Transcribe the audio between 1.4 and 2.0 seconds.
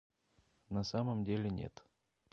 нет